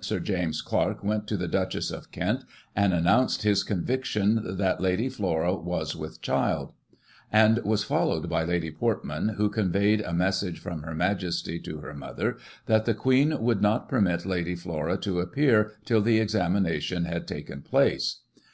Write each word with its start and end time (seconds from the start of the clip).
Sir 0.00 0.20
James 0.20 0.62
Clark 0.62 1.04
went 1.04 1.26
to 1.26 1.36
the 1.36 1.46
Duchess 1.46 1.90
of 1.90 2.10
Kent, 2.10 2.46
and 2.74 2.94
announced 2.94 3.42
his 3.42 3.62
conviction 3.62 4.56
that 4.56 4.80
Lady 4.80 5.10
Flora 5.10 5.54
was 5.54 5.94
with 5.94 6.22
child; 6.22 6.72
and 7.30 7.58
was 7.58 7.84
followed 7.84 8.26
by 8.30 8.42
Lady 8.42 8.70
Portman, 8.70 9.34
who 9.36 9.50
conveyed 9.50 10.00
a 10.00 10.14
message 10.14 10.60
from 10.60 10.80
Her 10.84 10.94
Majesty 10.94 11.58
to 11.58 11.80
her 11.80 11.92
mother, 11.92 12.38
that 12.64 12.86
the 12.86 12.94
Queen 12.94 13.38
would 13.42 13.60
not 13.60 13.86
permit 13.90 14.24
Lady 14.24 14.54
Flora 14.54 14.96
to 14.96 15.20
appear 15.20 15.72
till 15.84 16.00
the 16.00 16.20
examination 16.20 17.04
had 17.04 17.28
taken 17.28 17.60
place. 17.60 18.20